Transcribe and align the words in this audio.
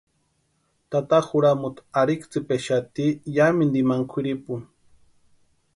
Tata 0.91 1.17
juramuti 1.27 1.85
arhitsʼïkpexati 2.01 3.05
yámintu 3.35 3.75
imani 3.83 4.05
kwʼiripuni. 4.11 4.65